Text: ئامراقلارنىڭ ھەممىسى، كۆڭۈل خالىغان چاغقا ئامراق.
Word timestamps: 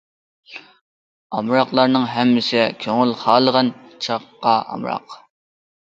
ئامراقلارنىڭ 1.39 2.07
ھەممىسى، 2.13 2.63
كۆڭۈل 2.85 3.13
خالىغان 3.25 3.73
چاغقا 4.07 4.59
ئامراق. 4.63 5.19